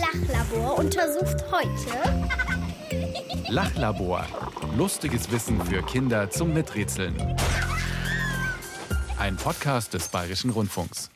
[0.00, 2.28] Lachlabor untersucht heute
[3.48, 4.24] Lachlabor.
[4.76, 7.16] Lustiges Wissen für Kinder zum Miträtseln.
[9.18, 11.10] Ein Podcast des Bayerischen Rundfunks.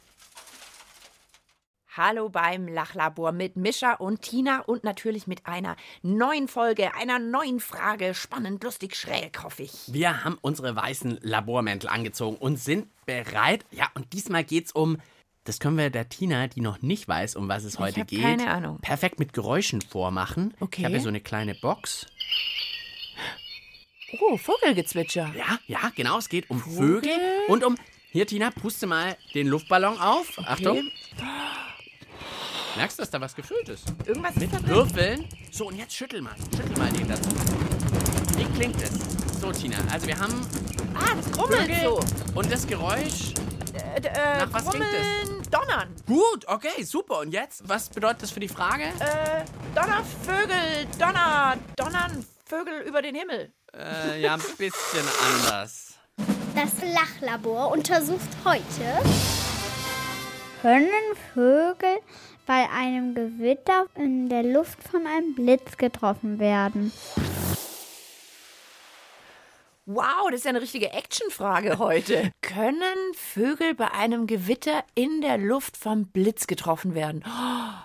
[1.97, 7.61] Hallo beim Lachlabor mit Mischa und Tina und natürlich mit einer neuen Folge, einer neuen
[7.61, 8.15] Frage.
[8.15, 9.93] Spannend, lustig, schräg, hoffe ich.
[9.93, 13.65] Wir haben unsere weißen Labormäntel angezogen und sind bereit.
[13.71, 14.97] Ja, und diesmal geht's um.
[15.45, 18.49] Das können wir der Tina, die noch nicht weiß, um was es heute geht, keine
[18.51, 18.79] Ahnung.
[18.81, 20.55] perfekt mit Geräuschen vormachen.
[20.61, 20.81] Okay.
[20.83, 22.07] Ich habe hier so eine kleine Box.
[24.21, 25.33] Oh, Vogelgezwitscher.
[25.37, 26.19] Ja, ja, genau.
[26.19, 26.77] Es geht um Vogel?
[26.77, 27.77] Vögel und um.
[28.11, 30.39] Hier, Tina, puste mal den Luftballon auf.
[30.45, 30.83] Achtung.
[32.77, 33.93] Merkst du, dass da was gefüllt ist?
[34.07, 34.69] Irgendwas ist da drin.
[34.69, 35.25] Würfeln.
[35.51, 36.35] So, und jetzt schüttel mal.
[36.57, 37.31] Schüttel mal den dazu.
[38.37, 38.93] Wie klingt es?
[39.41, 40.47] So, Tina, also wir haben
[40.95, 42.01] Ah, das krummelt Vögel so.
[42.39, 43.33] und das Geräusch.
[43.75, 45.95] Äh, äh, Nach was klingt krummeln, Donnern.
[46.07, 47.21] Gut, okay, super.
[47.21, 48.85] Und jetzt, was bedeutet das für die Frage?
[48.85, 49.45] Äh,
[49.75, 53.53] Donnervögel, Donner, Donnern, Vögel über den Himmel.
[53.75, 55.95] Äh, ja, ein bisschen anders.
[56.55, 59.03] Das Lachlabor untersucht heute
[60.63, 60.89] Können
[61.35, 61.99] Vögel
[62.47, 66.93] bei einem Gewitter in der Luft von einem Blitz getroffen werden?
[69.85, 72.31] Wow, das ist ja eine richtige Actionfrage heute.
[72.41, 77.25] Können Vögel bei einem Gewitter in der Luft vom Blitz getroffen werden?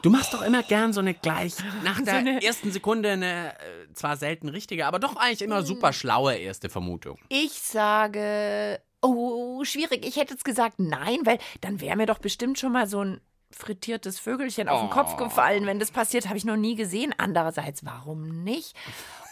[0.04, 3.94] Du machst doch immer gern so eine gleich nach der eine- ersten Sekunde eine äh,
[3.94, 7.18] zwar selten richtige, aber doch eigentlich immer super schlaue erste Vermutung.
[7.30, 10.06] Ich sage, oh, schwierig.
[10.06, 13.20] Ich hätte jetzt gesagt nein, weil dann wäre mir doch bestimmt schon mal so ein
[13.52, 15.24] frittiertes Vögelchen auf den Kopf Oh.
[15.24, 15.66] gefallen.
[15.66, 17.14] Wenn das passiert, habe ich noch nie gesehen.
[17.18, 18.76] Andererseits, warum nicht?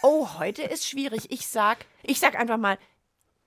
[0.01, 1.31] Oh, heute ist schwierig.
[1.31, 2.77] Ich sag, ich sag einfach mal,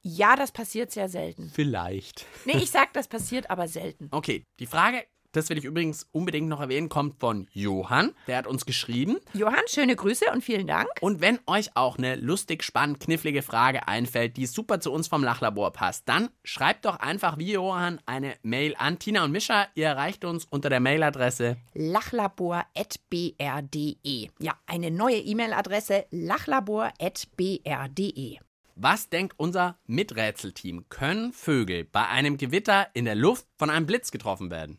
[0.02, 1.50] ja, das passiert sehr selten.
[1.54, 2.26] Vielleicht.
[2.44, 4.08] Nee, ich sag, das passiert aber selten.
[4.12, 5.04] Okay, die Frage,
[5.38, 8.14] das will ich übrigens unbedingt noch erwähnen, kommt von Johann.
[8.26, 9.18] Der hat uns geschrieben.
[9.32, 10.88] Johann, schöne Grüße und vielen Dank.
[11.00, 15.22] Und wenn euch auch eine lustig, spannend, knifflige Frage einfällt, die super zu uns vom
[15.22, 19.68] Lachlabor passt, dann schreibt doch einfach wie Johann eine Mail an Tina und Mischa.
[19.74, 24.28] Ihr erreicht uns unter der Mailadresse lachlabor.br.de.
[24.40, 28.38] Ja, eine neue E-Mail-Adresse lachlabor.br.de.
[28.80, 30.88] Was denkt unser Miträtselteam?
[30.88, 34.78] Können Vögel bei einem Gewitter in der Luft von einem Blitz getroffen werden?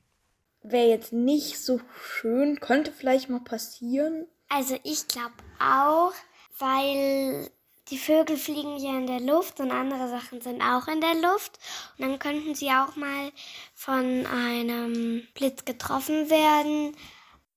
[0.62, 4.28] Wäre jetzt nicht so schön, könnte vielleicht mal passieren.
[4.50, 6.14] Also ich glaube auch,
[6.58, 7.50] weil
[7.90, 11.59] die Vögel fliegen ja in der Luft und andere Sachen sind auch in der Luft.
[11.97, 13.31] Und dann könnten sie auch mal
[13.74, 16.96] von einem Blitz getroffen werden.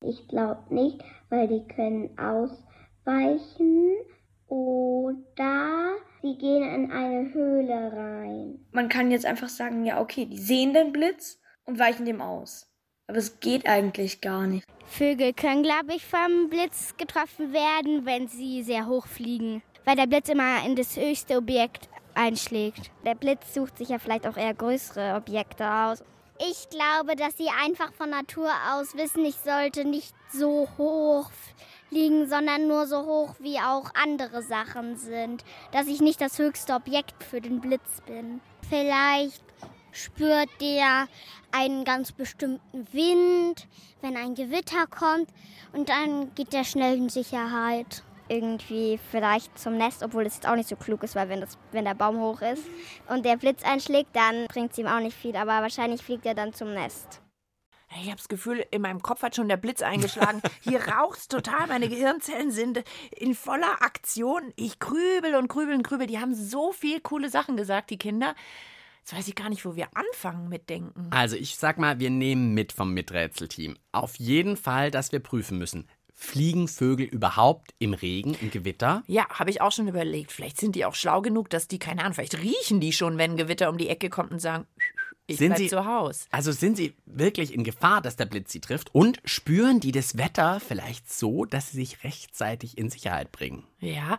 [0.00, 3.96] Ich glaube nicht, weil die können ausweichen
[4.46, 8.66] oder sie gehen in eine Höhle rein.
[8.72, 12.71] Man kann jetzt einfach sagen, ja, okay, die sehen den Blitz und weichen dem aus.
[13.12, 14.66] Aber es geht eigentlich gar nicht.
[14.86, 19.62] Vögel können, glaube ich, vom Blitz getroffen werden, wenn sie sehr hoch fliegen.
[19.84, 22.90] Weil der Blitz immer in das höchste Objekt einschlägt.
[23.04, 26.02] Der Blitz sucht sich ja vielleicht auch eher größere Objekte aus.
[26.38, 31.30] Ich glaube, dass sie einfach von Natur aus wissen, ich sollte nicht so hoch
[31.90, 35.44] fliegen, sondern nur so hoch, wie auch andere Sachen sind.
[35.72, 38.40] Dass ich nicht das höchste Objekt für den Blitz bin.
[38.70, 39.44] Vielleicht
[39.92, 41.08] spürt der
[41.52, 43.68] einen ganz bestimmten Wind,
[44.00, 45.28] wenn ein Gewitter kommt
[45.72, 48.02] und dann geht der schnell in Sicherheit.
[48.28, 51.58] Irgendwie vielleicht zum Nest, obwohl das jetzt auch nicht so klug ist, weil wenn, das,
[51.72, 52.62] wenn der Baum hoch ist
[53.08, 56.34] und der Blitz einschlägt, dann bringt es ihm auch nicht viel, aber wahrscheinlich fliegt er
[56.34, 57.20] dann zum Nest.
[58.00, 60.40] Ich habe das Gefühl, in meinem Kopf hat schon der Blitz eingeschlagen.
[60.60, 61.66] Hier raucht's total.
[61.66, 64.52] Meine Gehirnzellen sind in voller Aktion.
[64.56, 66.06] Ich grübel und grübel und grübel.
[66.06, 68.34] Die haben so viel coole Sachen gesagt, die Kinder.
[69.04, 71.08] Jetzt weiß ich gar nicht, wo wir anfangen mit Denken.
[71.10, 73.76] Also ich sag mal, wir nehmen mit vom Miträtselteam.
[73.90, 75.88] Auf jeden Fall, dass wir prüfen müssen.
[76.14, 79.02] Fliegen Vögel überhaupt im Regen, im Gewitter?
[79.08, 80.30] Ja, habe ich auch schon überlegt.
[80.30, 83.32] Vielleicht sind die auch schlau genug, dass die, keine Ahnung, vielleicht riechen die schon, wenn
[83.32, 84.66] ein Gewitter um die Ecke kommt und sagen,
[85.26, 86.26] ich Sind bleib sie- zu Haus.
[86.30, 88.94] Also sind sie wirklich in Gefahr, dass der Blitz sie trifft?
[88.94, 93.64] Und spüren die das Wetter vielleicht so, dass sie sich rechtzeitig in Sicherheit bringen?
[93.80, 94.18] Ja.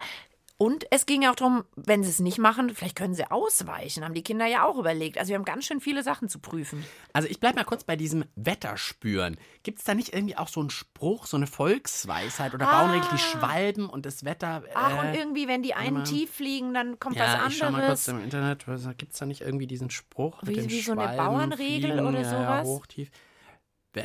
[0.63, 4.06] Und es ging ja auch darum, wenn sie es nicht machen, vielleicht können sie ausweichen,
[4.06, 5.18] haben die Kinder ja auch überlegt.
[5.18, 6.86] Also wir haben ganz schön viele Sachen zu prüfen.
[7.12, 9.36] Also ich bleib mal kurz bei diesem Wetterspüren.
[9.63, 13.12] Gibt es da nicht irgendwie auch so einen Spruch, so eine Volksweisheit oder bauen wirklich
[13.12, 14.63] die Schwalben und das Wetter?
[14.74, 14.92] Ah.
[14.94, 17.69] Ach, und äh, irgendwie, wenn die einen tief fliegen, dann kommt ja, was ich schau
[17.69, 18.07] mal kurz anderes.
[18.07, 18.98] im Internet.
[18.98, 20.42] Gibt es da nicht irgendwie diesen Spruch?
[20.44, 22.68] mit Wie- den wie so eine Bauernregel fliegen, oder ja, sowas?
[22.68, 23.12] hoch, tief.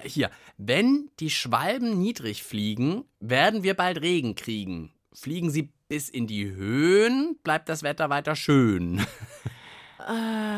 [0.03, 4.93] Hier, wenn die Schwalben niedrig fliegen, werden wir bald Regen kriegen.
[5.21, 9.05] Fliegen sie bis in die Höhen, bleibt das Wetter weiter schön.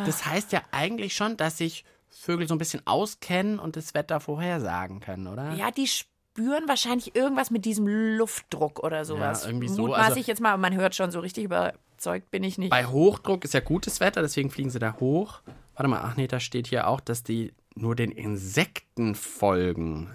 [0.06, 4.20] Das heißt ja eigentlich schon, dass sich Vögel so ein bisschen auskennen und das Wetter
[4.20, 5.54] vorhersagen können, oder?
[5.54, 9.42] Ja, die spüren wahrscheinlich irgendwas mit diesem Luftdruck oder sowas.
[9.42, 9.82] Ja, irgendwie so.
[9.82, 12.70] Mutmaß Also- ich jetzt mal, man hört schon so richtig überzeugt bin ich nicht.
[12.70, 15.40] Bei Hochdruck ist ja gutes Wetter, deswegen fliegen sie da hoch.
[15.74, 20.10] Warte mal, ach nee, da steht hier auch, dass die nur den Insekten folgen.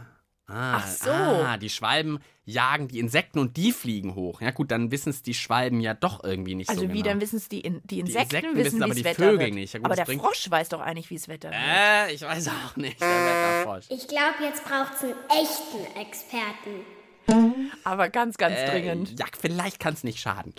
[0.48, 1.10] Ah, Ach so.
[1.10, 4.42] Ah, die Schwalben jagen die Insekten und die fliegen hoch.
[4.42, 7.06] Ja gut, dann wissen es die Schwalben ja doch irgendwie nicht also so wie, genau.
[7.10, 9.54] dann wissen es die, In die Insekten, Insekten wissen, wissen aber die Wetter Vögel wird.
[9.56, 9.74] nicht.
[9.74, 11.60] Ja gut, aber der bringt- Frosch weiß doch eigentlich, wie es Wetter wird.
[11.60, 13.86] Äh, ich weiß auch nicht, der Wetterfrosch.
[13.90, 17.66] Ich glaube, jetzt braucht es einen echten Experten.
[17.84, 19.20] Aber ganz, ganz Äh, dringend.
[19.20, 20.54] ja, vielleicht kann es nicht schaden.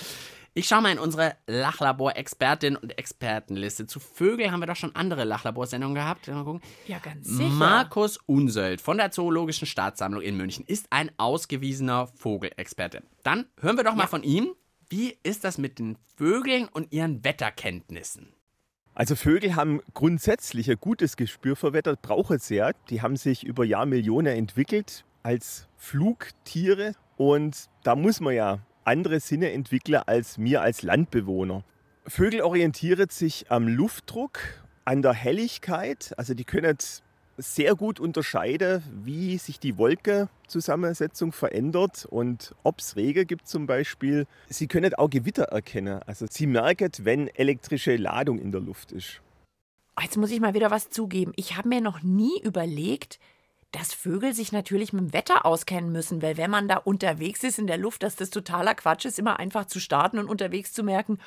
[0.58, 3.86] Ich schaue mal in unsere Lachlabor-Expertin- und Expertenliste.
[3.86, 6.28] Zu Vögeln haben wir doch schon andere Lachlaborsendungen gehabt.
[6.28, 6.62] Mal gucken.
[6.86, 7.50] Ja, ganz sicher.
[7.50, 13.02] Markus Unsöld von der Zoologischen Staatssammlung in München ist ein ausgewiesener Vogelexperte.
[13.22, 14.54] Dann hören wir doch mal von ihm.
[14.88, 18.32] Wie ist das mit den Vögeln und ihren Wetterkenntnissen?
[18.94, 22.70] Also Vögel haben grundsätzlich ein gutes Gespür für Wetter, brauchen es ja.
[22.88, 29.52] Die haben sich über Jahrmillionen entwickelt als Flugtiere und da muss man ja andere Sinne
[29.52, 31.64] entwickeln als wir als Landbewohner.
[32.06, 34.38] Vögel orientieren sich am Luftdruck,
[34.84, 36.76] an der Helligkeit, also die können
[37.38, 44.26] sehr gut unterscheiden, wie sich die Wolkenzusammensetzung verändert und ob es Regen gibt zum Beispiel.
[44.48, 46.00] Sie können auch Gewitter erkennen.
[46.06, 49.20] Also sie merken, wenn elektrische Ladung in der Luft ist.
[50.00, 51.32] Jetzt muss ich mal wieder was zugeben.
[51.36, 53.18] Ich habe mir noch nie überlegt,
[53.76, 57.58] dass Vögel sich natürlich mit dem Wetter auskennen müssen, weil wenn man da unterwegs ist
[57.58, 60.82] in der Luft, dass das totaler Quatsch ist, immer einfach zu starten und unterwegs zu
[60.82, 61.18] merken,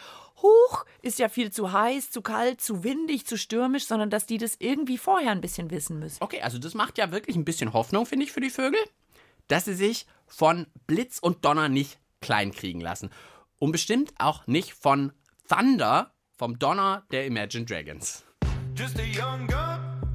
[0.42, 4.40] huch, ist ja viel zu heiß, zu kalt, zu windig, zu stürmisch, sondern dass die
[4.40, 6.18] das irgendwie vorher ein bisschen wissen müssen.
[6.22, 8.80] Okay, also das macht ja wirklich ein bisschen Hoffnung, finde ich, für die Vögel,
[9.48, 13.12] dass sie sich von Blitz und Donner nicht kleinkriegen lassen.
[13.60, 15.14] Und bestimmt auch nicht von
[15.48, 18.24] Thunder, vom Donner der Imagine Dragons.
[18.76, 19.69] Just a young gun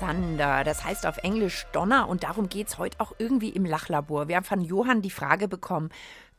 [0.00, 4.28] Thunder, das heißt auf Englisch Donner und darum geht es heute auch irgendwie im Lachlabor.
[4.28, 5.90] Wir haben von Johann die Frage bekommen,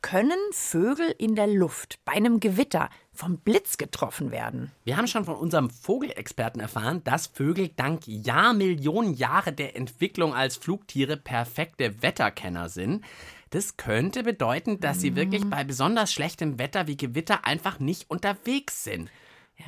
[0.01, 4.72] können Vögel in der Luft bei einem Gewitter vom Blitz getroffen werden?
[4.84, 10.58] Wir haben schon von unserem Vogelexperten erfahren, dass Vögel dank Jahrmillionen Jahre der Entwicklung als
[10.58, 13.06] Flugtiere perfekte Wetterkenner sind.
[13.51, 18.84] Das könnte bedeuten, dass sie wirklich bei besonders schlechtem Wetter wie Gewitter einfach nicht unterwegs
[18.84, 19.12] sind.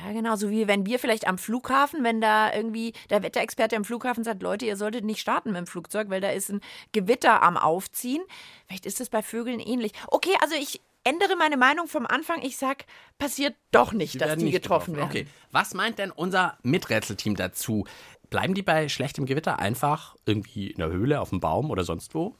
[0.02, 3.84] Ja, genau, so wie wenn wir vielleicht am Flughafen, wenn da irgendwie der Wetterexperte am
[3.84, 6.60] Flughafen sagt, Leute, ihr solltet nicht starten mit dem Flugzeug, weil da ist ein
[6.92, 8.22] Gewitter am Aufziehen.
[8.66, 9.92] Vielleicht ist das bei Vögeln ähnlich.
[10.08, 12.42] Okay, also ich ändere meine Meinung vom Anfang.
[12.42, 12.86] Ich sag,
[13.18, 15.08] passiert doch nicht, dass werden die nicht getroffen werden.
[15.08, 17.84] Okay, was meint denn unser Miträtselteam dazu?
[18.30, 22.14] Bleiben die bei schlechtem Gewitter einfach irgendwie in der Höhle, auf dem Baum oder sonst
[22.14, 22.34] wo?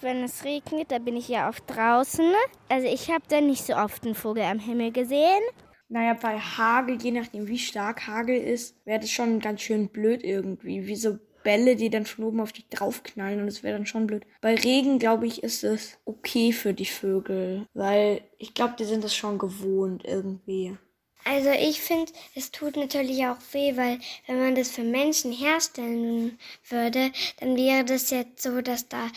[0.00, 2.32] Wenn es regnet, da bin ich ja oft draußen.
[2.68, 5.42] Also ich habe da nicht so oft einen Vogel am Himmel gesehen.
[5.88, 10.22] Naja, bei Hagel, je nachdem wie stark Hagel ist, wäre das schon ganz schön blöd
[10.22, 10.86] irgendwie.
[10.86, 14.06] Wie so Bälle, die dann von oben auf dich draufknallen und das wäre dann schon
[14.06, 14.26] blöd.
[14.42, 19.02] Bei Regen, glaube ich, ist es okay für die Vögel, weil ich glaube, die sind
[19.02, 20.76] das schon gewohnt irgendwie.
[21.24, 26.38] Also ich finde, es tut natürlich auch weh, weil wenn man das für Menschen herstellen
[26.68, 29.08] würde, dann wäre das jetzt so, dass da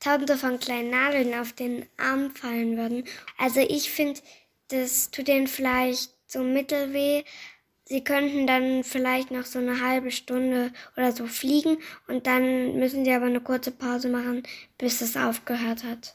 [0.00, 3.04] tausende von kleinen Nadeln auf den Arm fallen würden.
[3.38, 4.20] Also ich finde,
[4.68, 7.24] das tut denen vielleicht so mittelweh.
[7.84, 13.04] Sie könnten dann vielleicht noch so eine halbe Stunde oder so fliegen und dann müssen
[13.04, 14.44] sie aber eine kurze Pause machen,
[14.78, 16.14] bis es aufgehört hat.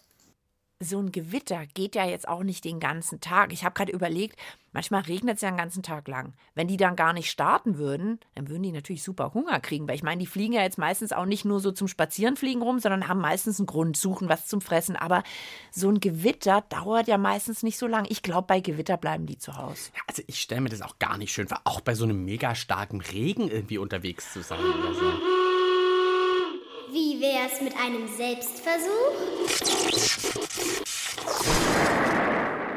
[0.81, 3.53] So ein Gewitter geht ja jetzt auch nicht den ganzen Tag.
[3.53, 4.37] Ich habe gerade überlegt,
[4.73, 6.33] manchmal regnet es ja den ganzen Tag lang.
[6.53, 9.87] Wenn die dann gar nicht starten würden, dann würden die natürlich super Hunger kriegen.
[9.87, 12.79] Weil ich meine, die fliegen ja jetzt meistens auch nicht nur so zum Spazierenfliegen rum,
[12.79, 14.97] sondern haben meistens einen Grund, suchen was zum Fressen.
[14.97, 15.23] Aber
[15.71, 18.05] so ein Gewitter dauert ja meistens nicht so lang.
[18.09, 19.91] Ich glaube, bei Gewitter bleiben die zu Hause.
[19.95, 22.25] Ja, also ich stelle mir das auch gar nicht schön vor, auch bei so einem
[22.25, 25.44] mega starken Regen irgendwie unterwegs zu sein oder so.
[26.95, 28.87] Wie wär's mit einem Selbstversuch?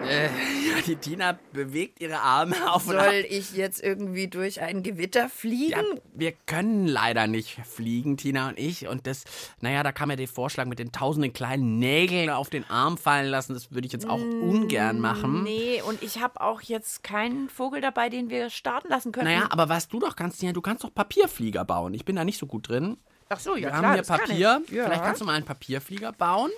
[0.09, 3.05] Äh, ja, die Tina bewegt ihre Arme auf und ab.
[3.05, 5.71] Soll ich jetzt irgendwie durch ein Gewitter fliegen?
[5.71, 8.89] Ja, wir können leider nicht fliegen, Tina und ich.
[8.89, 9.23] Und das,
[9.61, 13.29] naja, da kam ja der Vorschlag mit den tausenden kleinen Nägeln auf den Arm fallen
[13.29, 13.55] lassen.
[13.55, 15.45] Das würde ich jetzt auch ungern machen.
[15.45, 19.27] Nee, und ich habe auch jetzt keinen Vogel dabei, den wir starten lassen können.
[19.27, 21.95] Naja, aber was du doch kannst, Tina, du kannst doch Papierflieger bauen.
[21.95, 22.97] Ich bin da nicht so gut drin.
[23.29, 24.63] Ach so, ja wir klar, haben hier kann Papier.
[24.65, 24.73] ich.
[24.73, 24.85] Ja.
[24.85, 26.51] Vielleicht kannst du mal einen Papierflieger bauen.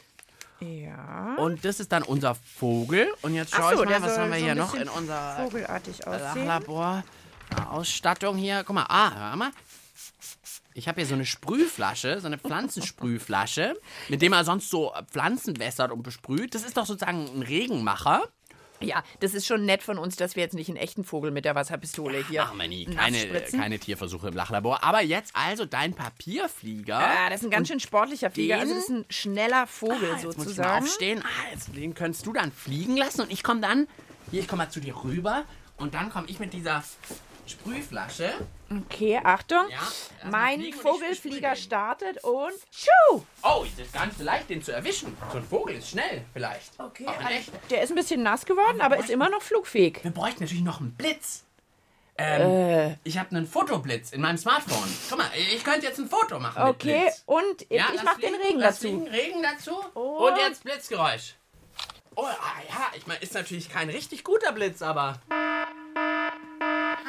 [0.60, 1.36] Ja.
[1.36, 3.08] Und das ist dann unser Vogel.
[3.22, 6.06] Und jetzt schau so, ich mal, was haben wir so hier noch in unserer vogelartig
[6.06, 6.46] aussehen.
[6.46, 7.02] Labor.
[7.68, 8.62] Ausstattung hier.
[8.64, 9.50] Guck mal, ah, hör mal.
[10.74, 13.74] Ich habe hier so eine Sprühflasche, so eine Pflanzensprühflasche,
[14.08, 16.54] mit dem man sonst so Pflanzen wässert und besprüht.
[16.54, 18.22] Das ist doch sozusagen ein Regenmacher.
[18.82, 21.44] Ja, das ist schon nett von uns, dass wir jetzt nicht einen echten Vogel mit
[21.44, 22.86] der Wasserpistole hier Machen wir nie.
[22.86, 23.60] nass Keine, spritzen.
[23.60, 24.82] keine Tierversuche im Lachlabor.
[24.82, 26.98] Aber jetzt also dein Papierflieger.
[27.00, 28.56] Ja, das ist ein ganz schön sportlicher Flieger.
[28.56, 30.84] den- Also das ist ein schneller Vogel Ah, jetzt muss ich mal sozusagen.
[30.84, 31.22] aufstehen.
[31.24, 33.86] Ah, jetzt, den könntest du dann fliegen lassen und ich komme dann,
[34.30, 35.44] hier, ich komme mal zu dir rüber
[35.76, 36.82] und dann komme ich mit dieser
[37.50, 38.32] Sprühflasche.
[38.86, 39.68] Okay, Achtung.
[39.70, 39.78] Ja,
[40.30, 43.22] mein fliegen Vogelflieger startet und tschu!
[43.42, 45.16] Oh, das ist so leicht, den zu erwischen.
[45.32, 46.78] So ein Vogel ist schnell, vielleicht.
[46.78, 47.50] Okay, Aber echt.
[47.70, 49.98] der ist ein bisschen nass geworden, aber ist immer noch flugfähig.
[50.02, 51.44] Wir bräuchten natürlich noch einen Blitz.
[52.16, 52.96] Ähm, Äh.
[53.02, 54.88] Ich habe einen Fotoblitz in meinem Smartphone.
[55.08, 57.22] Guck mal, ich könnte jetzt ein Foto machen mit Okay, Blitz.
[57.26, 59.08] und Ja, ich mache den Regen dazu.
[59.10, 59.74] Regen dazu.
[59.94, 61.34] Und- Und jetzt Blitzgeräusch.
[62.16, 62.36] Oh, ah,
[62.68, 65.18] ja, ich meine, ist natürlich kein richtig guter Blitz, aber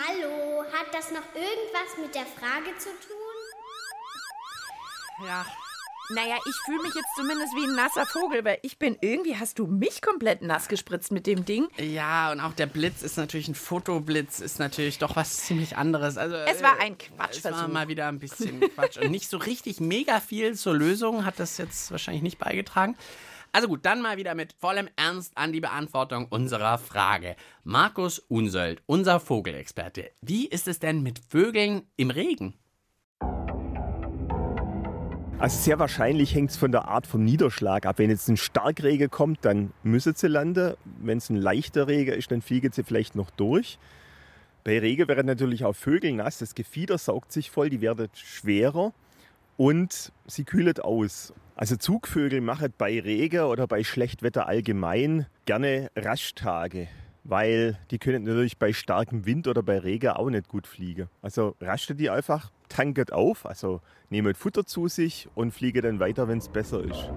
[0.04, 3.18] Hallo, hat das noch irgendwas mit der Frage zu tun?
[5.28, 5.46] Ja.
[6.10, 9.60] Naja, ich fühle mich jetzt zumindest wie ein nasser Vogel, weil ich bin irgendwie, hast
[9.60, 11.68] du mich komplett nass gespritzt mit dem Ding?
[11.78, 16.18] Ja, und auch der Blitz ist natürlich ein Fotoblitz, ist natürlich doch was ziemlich anderes.
[16.18, 17.62] Also, Es war ein Es Quatschversuch.
[17.62, 21.40] war mal wieder ein bisschen Quatsch und nicht so richtig mega viel zur Lösung hat
[21.40, 22.98] das jetzt wahrscheinlich nicht beigetragen.
[23.54, 27.36] Also gut, dann mal wieder mit vollem Ernst an die Beantwortung unserer Frage.
[27.66, 30.12] Markus Unsöld, unser Vogelexperte.
[30.22, 32.54] Wie ist es denn mit Vögeln im Regen?
[35.38, 37.98] Also sehr wahrscheinlich hängt es von der Art vom Niederschlag ab.
[37.98, 40.76] Wenn jetzt ein Starkregen kommt, dann müssen sie landen.
[41.02, 43.80] Wenn es ein leichter Regen ist, dann fliegen sie vielleicht noch durch.
[44.64, 46.38] Bei Regen werden natürlich auch Vögel nass.
[46.38, 48.94] Das Gefieder saugt sich voll, die werden schwerer
[49.58, 51.34] und sie kühlen aus.
[51.62, 56.88] Also Zugvögel machen bei Regen oder bei Schlechtwetter allgemein gerne Rasttage,
[57.24, 61.08] weil die können natürlich bei starkem Wind oder bei Regen auch nicht gut fliegen.
[61.22, 66.28] Also rasten die einfach, tanket auf, also nehmen Futter zu sich und fliegen dann weiter,
[66.28, 67.12] wenn es besser ist.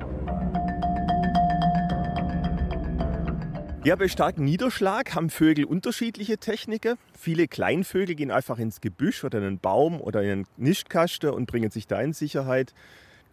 [3.84, 6.98] Ja, bei starkem Niederschlag haben Vögel unterschiedliche Techniken.
[7.18, 11.46] Viele Kleinvögel gehen einfach ins Gebüsch oder in einen Baum oder in einen Nistkasten und
[11.46, 12.74] bringen sich da in Sicherheit.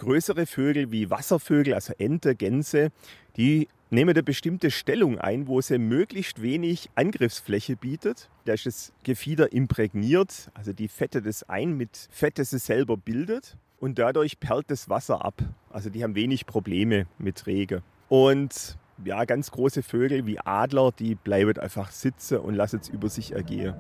[0.01, 2.89] Größere Vögel wie Wasservögel, also Ente, Gänse,
[3.37, 8.27] die nehmen eine bestimmte Stellung ein, wo sie möglichst wenig Angriffsfläche bietet.
[8.45, 12.97] Da ist das Gefieder imprägniert, also die fette das ein mit Fett, das es selber
[12.97, 13.57] bildet.
[13.79, 15.35] Und dadurch perlt das Wasser ab.
[15.69, 17.83] Also die haben wenig Probleme mit Regen.
[18.09, 23.07] Und ja, ganz große Vögel wie Adler, die bleiben einfach sitzen und lassen es über
[23.07, 23.75] sich ergehen.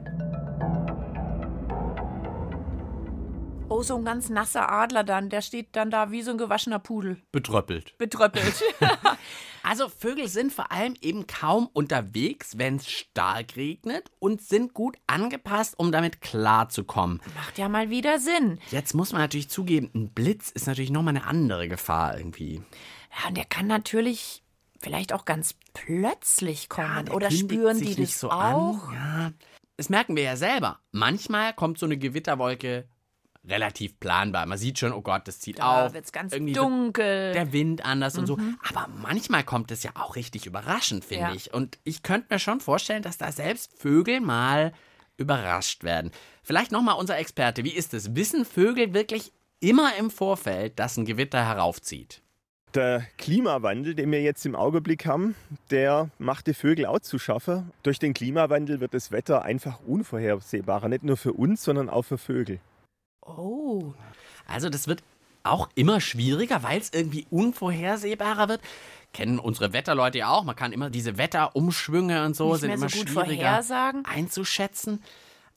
[3.71, 6.79] Oh, so ein ganz nasser Adler dann, der steht dann da wie so ein gewaschener
[6.79, 7.21] Pudel.
[7.31, 7.97] Betröppelt.
[7.97, 8.61] Betröppelt.
[9.63, 14.97] Also Vögel sind vor allem eben kaum unterwegs, wenn es stark regnet und sind gut
[15.05, 17.21] angepasst, um damit klarzukommen.
[17.35, 18.59] Macht ja mal wieder Sinn.
[18.71, 22.63] Jetzt muss man natürlich zugeben, ein Blitz ist natürlich nochmal eine andere Gefahr irgendwie.
[23.21, 24.41] Ja, und der kann natürlich
[24.79, 27.05] vielleicht auch ganz plötzlich kommen.
[27.05, 28.87] der Oder spüren sich die nicht das so auch?
[28.87, 28.93] An.
[28.95, 29.31] Ja,
[29.77, 30.79] das merken wir ja selber.
[30.91, 32.89] Manchmal kommt so eine Gewitterwolke
[33.47, 34.45] relativ planbar.
[34.45, 35.93] Man sieht schon, oh Gott, das zieht Da auf.
[35.93, 37.29] wird's ganz Irgendwie wird dunkel.
[37.29, 37.33] Mhm.
[37.33, 38.37] der Wind anders und so.
[38.69, 41.33] Aber manchmal kommt es ja auch richtig überraschend, finde Ja.
[41.33, 41.53] ich.
[41.53, 44.73] Und ich könnte mir schon vorstellen, dass da selbst Vögel mal
[45.17, 46.11] überrascht werden.
[46.43, 47.63] Vielleicht nochmal unser Experte.
[47.63, 48.15] Wie ist es?
[48.15, 52.21] Wissen Vögel wirklich immer im Vorfeld, dass ein Gewitter heraufzieht?
[52.73, 55.35] Der Klimawandel, den wir jetzt im Augenblick haben,
[55.71, 57.69] der macht die Vögel auch zu schaffen.
[57.83, 62.17] Durch den Klimawandel wird das Wetter einfach unvorhersehbarer, nicht nur für uns, sondern auch für
[62.17, 62.59] Vögel.
[63.21, 63.93] Oh.
[64.47, 65.03] Also das wird
[65.43, 68.61] auch immer schwieriger, weil es irgendwie unvorhersehbarer wird.
[69.13, 70.43] Kennen unsere Wetterleute ja auch.
[70.43, 74.05] Man kann immer diese Wetterumschwünge und so Nicht sind mehr immer so gut schwieriger vorhersagen.
[74.05, 75.03] einzuschätzen.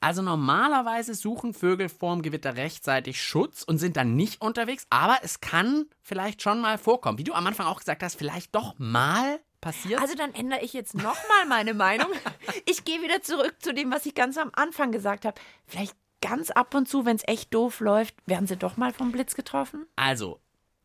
[0.01, 5.41] Also normalerweise suchen Vögel vorm Gewitter rechtzeitig Schutz und sind dann nicht unterwegs, aber es
[5.41, 7.17] kann vielleicht schon mal vorkommen.
[7.17, 10.03] Wie du am Anfang auch gesagt hast, vielleicht doch mal passiert.
[10.03, 12.09] Also dann ändere ich jetzt nochmal meine Meinung.
[12.67, 15.41] Ich gehe wieder zurück zu dem, was ich ganz am Anfang gesagt habe.
[15.67, 19.13] Vielleicht ganz ab und zu, wenn es echt doof läuft, werden sie doch mal vom
[19.13, 19.87] Blitz getroffen?
[19.97, 20.41] Also,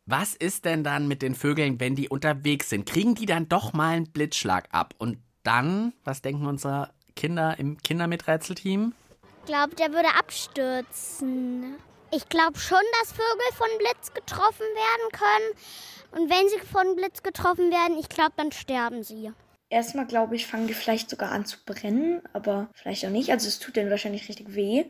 [0.06, 2.86] was ist denn dann mit den Vögeln, wenn die unterwegs sind?
[2.86, 4.94] Kriegen die dann doch mal einen Blitzschlag ab?
[4.98, 8.94] Und dann, was denken unsere Kinder im Kindermiträtselteam?
[9.42, 11.76] Ich glaube, der würde abstürzen.
[12.12, 16.22] Ich glaube schon, dass Vögel von Blitz getroffen werden können.
[16.24, 19.32] Und wenn sie von Blitz getroffen werden, ich glaube, dann sterben sie.
[19.70, 23.30] Erstmal glaube ich, fangen die vielleicht sogar an zu brennen, aber vielleicht auch nicht.
[23.32, 24.86] Also es tut denen wahrscheinlich richtig weh.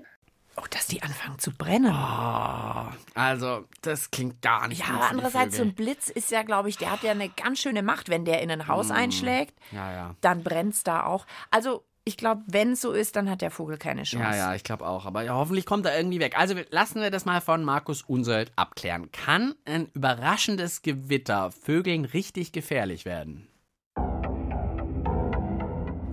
[0.62, 1.92] Oh, dass die anfangen zu brennen.
[1.94, 2.86] Oh,
[3.16, 6.78] also, das klingt gar nicht Ja, aber andererseits, so ein Blitz ist ja, glaube ich,
[6.78, 8.10] der hat ja eine ganz schöne Macht.
[8.10, 10.16] Wenn der in ein Haus einschlägt, Ja, ja.
[10.22, 11.26] dann brennt es da auch.
[11.52, 14.26] Also, ich glaube, wenn es so ist, dann hat der Vogel keine Chance.
[14.26, 15.06] Ja, ja, ich glaube auch.
[15.06, 16.38] Aber ja, hoffentlich kommt er irgendwie weg.
[16.40, 19.12] Also lassen wir das mal von Markus Unselt abklären.
[19.12, 23.48] Kann ein überraschendes Gewitter Vögeln richtig gefährlich werden?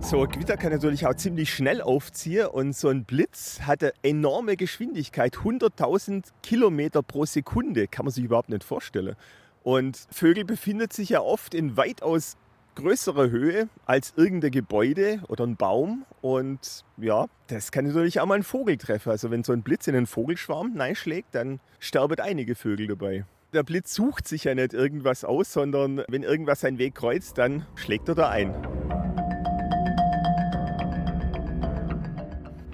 [0.09, 3.91] So ein Gewitter kann natürlich auch ziemlich schnell aufziehen und so ein Blitz hat eine
[4.03, 9.17] enorme Geschwindigkeit, 100.000 Kilometer pro Sekunde, kann man sich überhaupt nicht vorstellen.
[9.63, 12.37] Und Vögel befinden sich ja oft in weitaus
[12.75, 16.05] größerer Höhe als irgendein Gebäude oder ein Baum.
[16.21, 19.09] Und ja, das kann natürlich auch mal einen Vogel treffen.
[19.09, 23.25] Also wenn so ein Blitz in einen Vogelschwarm schlägt, dann sterben einige Vögel dabei.
[23.51, 27.65] Der Blitz sucht sich ja nicht irgendwas aus, sondern wenn irgendwas seinen Weg kreuzt, dann
[27.75, 28.55] schlägt er da ein.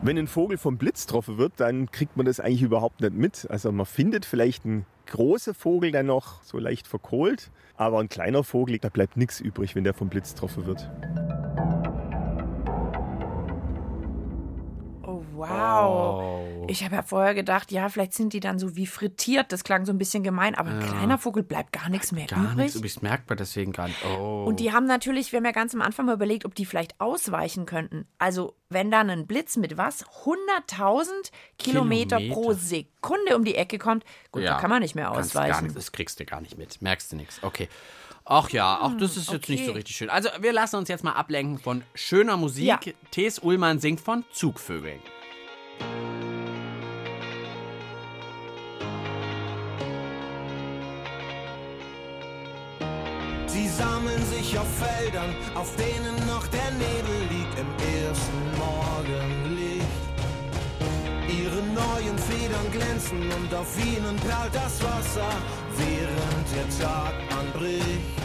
[0.06, 3.48] Wenn ein Vogel vom Blitz getroffen wird, dann kriegt man das eigentlich überhaupt nicht mit.
[3.50, 8.44] Also man findet vielleicht einen großen Vogel, der noch so leicht verkohlt, aber ein kleiner
[8.44, 10.92] Vogel, da bleibt nichts übrig, wenn der vom Blitz getroffen wird.
[15.04, 16.53] Oh, wow.
[16.68, 19.52] Ich habe ja vorher gedacht, ja, vielleicht sind die dann so wie frittiert.
[19.52, 22.44] Das klang so ein bisschen gemein, aber ein kleiner Vogel bleibt gar nichts mehr Gar
[22.44, 22.56] übrig.
[22.56, 23.02] nichts übrig.
[23.02, 24.04] Merkt man deswegen gar nicht.
[24.06, 24.46] Oh.
[24.46, 27.00] Und die haben natürlich, wir haben ja ganz am Anfang mal überlegt, ob die vielleicht
[27.00, 28.08] ausweichen könnten.
[28.18, 30.06] Also, wenn dann ein Blitz mit was?
[30.06, 31.08] 100.000
[31.58, 32.34] Kilometer, Kilometer.
[32.34, 35.64] pro Sekunde um die Ecke kommt, gut, da kann man nicht mehr ausweichen.
[35.64, 36.82] nichts, das kriegst du gar nicht mit.
[36.82, 37.40] Merkst du nichts.
[37.42, 37.68] Okay.
[38.26, 39.80] Ach ja, auch das ist jetzt nicht so okay.
[39.80, 40.10] richtig schön.
[40.10, 42.66] Also wir lassen uns jetzt mal ablenken von schöner Musik.
[42.66, 42.80] Ja.
[43.12, 45.02] Thes Ullmann singt von Zugvögeln.
[53.78, 60.04] Sammeln sich auf Feldern, auf denen noch der Nebel liegt im ersten Morgenlicht.
[61.28, 65.32] Ihre neuen Federn glänzen und auf ihnen perlt das Wasser,
[65.78, 68.24] während der Tag anbricht.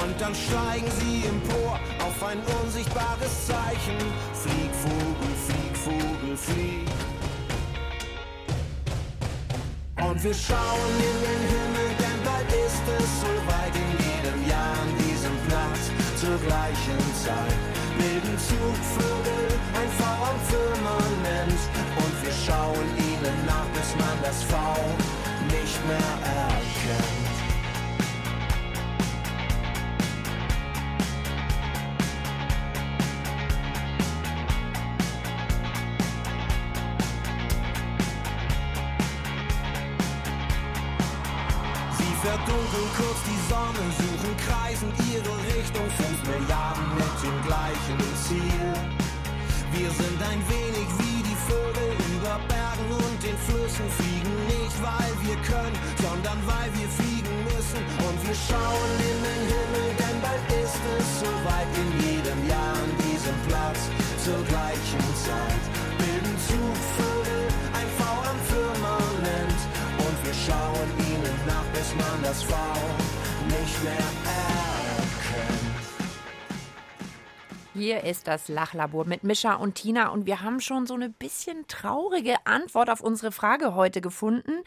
[0.00, 3.98] Und dann steigen sie empor auf ein unsichtbares Zeichen.
[4.34, 6.88] Flieg, Vogel, flieg, Vogel, flieg.
[10.02, 13.74] Und wir schauen in den Himmel, denn bald ist es soweit
[14.52, 15.82] Jahr an diesem Platz
[16.20, 17.60] zur gleichen Zeit.
[17.98, 19.48] Bilden Zugvögel
[19.80, 21.60] ein V am Firmament
[22.02, 24.56] und wir schauen ihnen nach, bis man das V
[25.56, 26.12] nicht mehr
[26.44, 27.31] erkennt.
[42.22, 48.70] Verdunkeln kurz die Sonne, suchen kreisend ihre Richtung, fünf Milliarden mit dem gleichen Ziel.
[49.74, 55.12] Wir sind ein wenig wie die Vögel über Bergen und den Flüssen, fliegen nicht, weil
[55.26, 57.82] wir können, sondern weil wir fliegen müssen.
[58.06, 62.92] Und wir schauen in den Himmel, denn bald ist es soweit in jedem Jahr an
[63.02, 63.90] diesem Platz
[64.22, 65.64] zur gleichen Zeit.
[65.98, 67.11] Bilden Zugvögel ein
[70.32, 72.54] wir schauen ihnen nach, bis man das V
[73.48, 75.12] nicht mehr erkennt.
[77.74, 81.66] Hier ist das Lachlabor mit Mischa und Tina und wir haben schon so eine bisschen
[81.68, 84.62] traurige Antwort auf unsere Frage heute gefunden.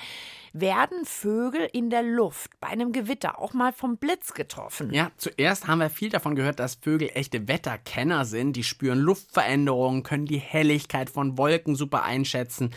[0.53, 4.93] Werden Vögel in der Luft bei einem Gewitter auch mal vom Blitz getroffen?
[4.93, 8.53] Ja, zuerst haben wir viel davon gehört, dass Vögel echte Wetterkenner sind.
[8.53, 12.71] Die spüren Luftveränderungen, können die Helligkeit von Wolken super einschätzen.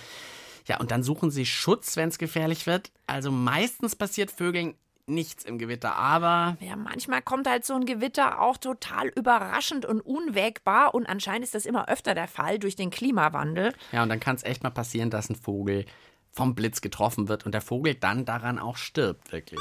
[0.68, 2.92] Ja, und dann suchen sie Schutz, wenn es gefährlich wird.
[3.06, 4.74] Also meistens passiert Vögeln
[5.06, 10.02] nichts im Gewitter, aber Ja, manchmal kommt halt so ein Gewitter auch total überraschend und
[10.02, 13.72] unwägbar und anscheinend ist das immer öfter der Fall durch den Klimawandel.
[13.92, 15.86] ja, und dann kann es echt mal passieren, dass ein Vogel
[16.30, 19.58] vom Blitz getroffen wird und der Vogel dann daran auch stirbt, wirklich.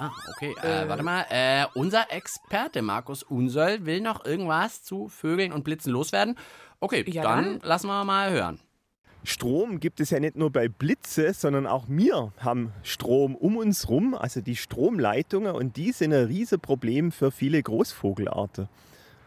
[0.00, 0.54] Ah, okay.
[0.62, 1.24] Äh, warte mal.
[1.30, 6.36] Äh, unser Experte Markus Unsöll will noch irgendwas zu Vögeln und Blitzen loswerden.
[6.80, 7.68] Okay, Ja, dann, dann.
[7.68, 8.60] lassen wir mal hören.
[9.24, 13.88] Strom gibt es ja nicht nur bei Blitze, sondern auch wir haben Strom um uns
[13.88, 18.68] rum, also die Stromleitungen und die sind ein riesen Problem für viele Großvogelarten.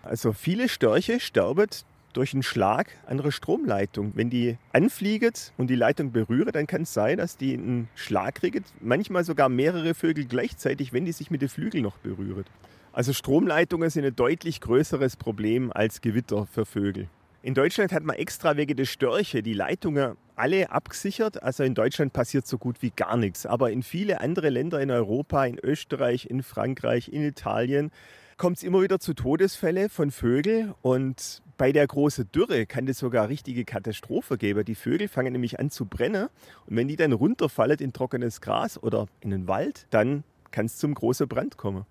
[0.03, 1.67] Also viele Störche sterben
[2.13, 4.12] durch einen Schlag an einer Stromleitung.
[4.15, 8.36] Wenn die anfliegen und die Leitung berühren, dann kann es sein, dass die einen Schlag
[8.36, 12.45] kriegen, manchmal sogar mehrere Vögel gleichzeitig, wenn die sich mit den Flügeln noch berühren.
[12.93, 17.10] Also Stromleitungen sind ein deutlich größeres Problem als Gewitter für Vögel.
[17.47, 21.41] In Deutschland hat man extra wegen der Störche die Leitungen alle abgesichert.
[21.41, 23.45] Also in Deutschland passiert so gut wie gar nichts.
[23.45, 27.91] Aber in viele andere Länder in Europa, in Österreich, in Frankreich, in Italien,
[28.36, 30.73] kommt es immer wieder zu Todesfällen von Vögeln.
[30.81, 34.65] Und bei der großen Dürre kann es sogar richtige Katastrophe geben.
[34.65, 36.27] Die Vögel fangen nämlich an zu brennen.
[36.65, 40.75] Und wenn die dann runterfallen in trockenes Gras oder in den Wald, dann kann es
[40.75, 41.86] zum großen Brand kommen.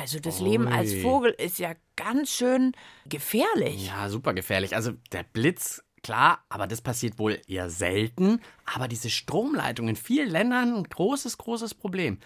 [0.00, 1.00] Also das Leben als Ui.
[1.02, 2.72] Vogel ist ja ganz schön
[3.06, 3.86] gefährlich.
[3.88, 4.74] Ja, super gefährlich.
[4.74, 8.40] Also der Blitz, klar, aber das passiert wohl eher selten.
[8.64, 12.18] Aber diese Stromleitung in vielen Ländern ein großes, großes Problem.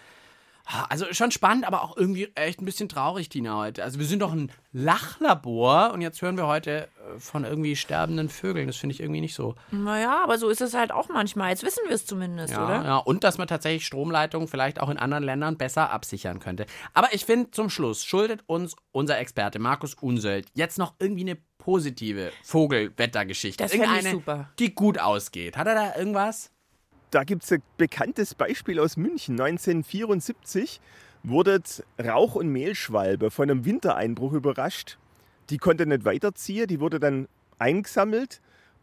[0.89, 3.83] Also schon spannend, aber auch irgendwie echt ein bisschen traurig, Tina, heute.
[3.83, 8.29] Also wir sind doch ein Lachlabor und jetzt hören wir heute äh, von irgendwie sterbenden
[8.29, 8.67] Vögeln.
[8.67, 9.55] Das finde ich irgendwie nicht so.
[9.71, 11.49] Naja, aber so ist es halt auch manchmal.
[11.51, 12.83] Jetzt wissen wir es zumindest, Ja, oder?
[12.83, 16.65] ja, und dass man tatsächlich Stromleitungen vielleicht auch in anderen Ländern besser absichern könnte.
[16.93, 21.37] Aber ich finde, zum Schluss schuldet uns unser Experte Markus Unsöld jetzt noch irgendwie eine
[21.57, 23.63] positive Vogelwettergeschichte.
[23.63, 24.49] Das Irgendeine, super.
[24.59, 25.57] die gut ausgeht.
[25.57, 26.51] Hat er da irgendwas?
[27.11, 29.39] Da gibt es ein bekanntes Beispiel aus München.
[29.39, 30.81] 1974
[31.23, 31.61] wurde
[32.03, 34.97] Rauch- und Mehlschwalbe von einem Wintereinbruch überrascht.
[35.49, 38.41] Die konnte nicht weiterziehen, die wurde dann eingesammelt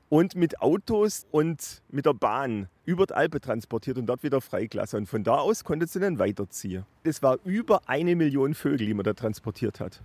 [0.08, 5.00] und mit Autos und mit der Bahn über die Alpe transportiert und dort wieder freigelassen.
[5.00, 6.84] Und von da aus konnte sie dann weiterziehen.
[7.02, 10.02] Das war über eine Million Vögel, die man da transportiert hat.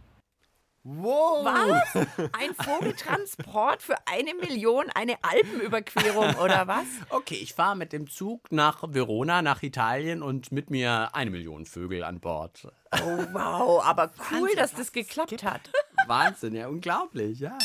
[0.84, 1.46] Wow!
[1.46, 2.08] Was?
[2.32, 6.86] Ein Vogeltransport für eine Million, eine Alpenüberquerung oder was?
[7.10, 11.66] Okay, ich fahre mit dem Zug nach Verona, nach Italien und mit mir eine Million
[11.66, 12.68] Vögel an Bord.
[12.94, 15.62] Oh wow, aber cool, Wahnsinn, dass das geklappt hat.
[16.08, 17.58] Wahnsinn, ja, unglaublich, ja.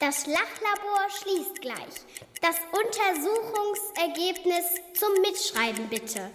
[0.00, 2.04] Das Lachlabor schließt gleich.
[2.42, 6.30] Das Untersuchungsergebnis zum Mitschreiben bitte.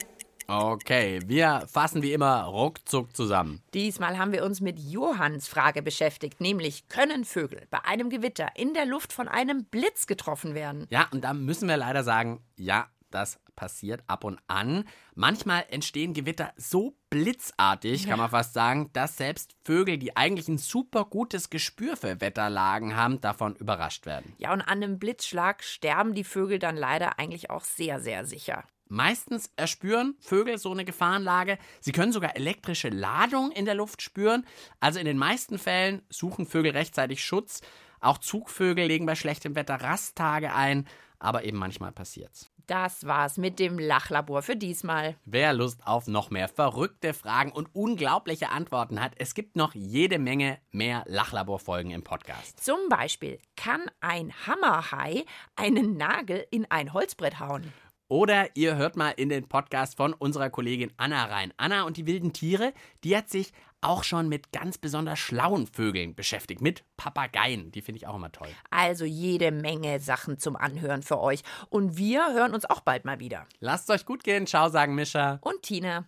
[0.48, 3.62] Okay, wir fassen wie immer ruckzuck zusammen.
[3.74, 8.74] Diesmal haben wir uns mit Johanns Frage beschäftigt, nämlich können Vögel bei einem Gewitter in
[8.74, 10.88] der Luft von einem Blitz getroffen werden?
[10.90, 14.86] Ja, und da müssen wir leider sagen, ja, das passiert ab und an.
[15.14, 20.58] Manchmal entstehen Gewitter so blitzartig, kann man fast sagen, dass selbst Vögel, die eigentlich ein
[20.58, 24.34] super gutes Gespür für Wetterlagen haben, davon überrascht werden.
[24.38, 28.64] Ja, und an einem Blitzschlag sterben die Vögel dann leider eigentlich auch sehr, sehr sicher.
[28.92, 31.58] Meistens erspüren Vögel so eine Gefahrenlage.
[31.80, 34.46] Sie können sogar elektrische Ladung in der Luft spüren.
[34.82, 37.62] Also in den meisten Fällen suchen Vögel rechtzeitig Schutz.
[38.02, 40.90] Auch Zugvögel legen bei schlechtem Wetter Rasttage ein.
[41.20, 42.52] Aber eben manchmal passiert's.
[42.68, 45.16] Das war's mit dem Lachlabor für diesmal.
[45.24, 50.20] Wer Lust auf noch mehr verrückte Fragen und unglaubliche Antworten hat, es gibt noch jede
[50.20, 52.62] Menge mehr Lachlabor-Folgen im Podcast.
[52.62, 55.24] Zum Beispiel kann ein Hammerhai
[55.56, 57.72] einen Nagel in ein Holzbrett hauen.
[58.12, 61.54] Oder ihr hört mal in den Podcast von unserer Kollegin Anna rein.
[61.56, 62.74] Anna und die wilden Tiere,
[63.06, 67.71] die hat sich auch schon mit ganz besonders schlauen Vögeln beschäftigt, mit Papageien.
[67.71, 68.50] Die finde ich auch immer toll.
[68.69, 71.43] Also jede Menge Sachen zum Anhören für euch.
[71.69, 73.47] Und wir hören uns auch bald mal wieder.
[73.62, 74.45] Lasst euch gut gehen.
[74.45, 75.39] Ciao, sagen Mischa.
[75.41, 76.04] Und Tina.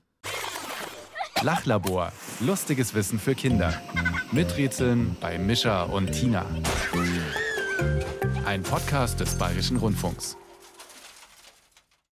[1.42, 2.12] Lachlabor.
[2.42, 3.82] Lustiges Wissen für Kinder.
[4.34, 6.46] Miträtseln bei Mischa und Tina.
[8.46, 10.36] Ein Podcast des Bayerischen Rundfunks.